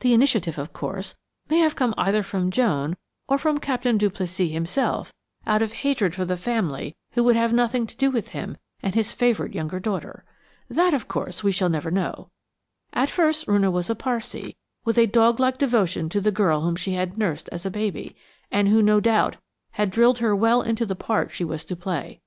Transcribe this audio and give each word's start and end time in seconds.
The 0.00 0.14
initiative, 0.14 0.56
of 0.56 0.72
course, 0.72 1.16
may 1.50 1.58
have 1.58 1.76
come 1.76 1.92
either 1.98 2.22
from 2.22 2.50
Joan 2.50 2.96
or 3.28 3.36
from 3.36 3.58
Captain 3.60 3.98
Duplessis 3.98 4.50
himself, 4.50 5.12
out 5.46 5.60
of 5.60 5.74
hatred 5.84 6.14
for 6.14 6.24
the 6.24 6.38
family 6.38 6.96
who 7.12 7.22
would 7.24 7.36
have 7.36 7.52
nothing 7.52 7.86
to 7.88 7.96
do 7.98 8.10
with 8.10 8.28
him 8.28 8.56
and 8.82 8.94
his 8.94 9.12
favourite 9.12 9.54
younger 9.54 9.78
daughter. 9.78 10.24
That, 10.70 10.94
of 10.94 11.08
course, 11.08 11.44
we 11.44 11.52
shall 11.52 11.68
never 11.68 11.90
know. 11.90 12.30
At 12.94 13.10
first 13.10 13.46
Roonah 13.46 13.70
was 13.70 13.90
a 13.90 13.94
Parsee, 13.94 14.54
with 14.86 14.96
a 14.96 15.04
dog 15.04 15.38
like 15.40 15.58
devotion 15.58 16.08
to 16.08 16.22
the 16.22 16.32
girl 16.32 16.62
whom 16.62 16.76
she 16.76 16.92
had 16.94 17.18
nursed 17.18 17.50
as 17.52 17.66
a 17.66 17.70
baby, 17.70 18.16
and 18.50 18.68
who 18.68 18.80
no 18.80 18.98
doubt 18.98 19.36
had 19.72 19.90
drilled 19.90 20.20
her 20.20 20.34
well 20.34 20.62
into 20.62 20.86
the 20.86 20.96
part 20.96 21.32
she 21.32 21.44
was 21.44 21.66
to 21.66 21.76
play. 21.76 22.22